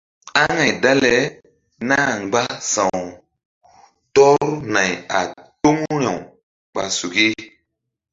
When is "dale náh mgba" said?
0.83-2.43